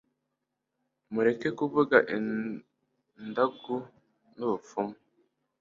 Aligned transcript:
mureke 1.13 1.49
kuvuga 1.59 1.97
indagu 2.15 3.75
n'ubupfumu 4.37 4.95